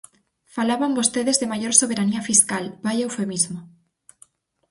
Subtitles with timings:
[0.55, 3.59] Falaban vostedes de maior soberanía fiscal, ¡vaia eufemismo!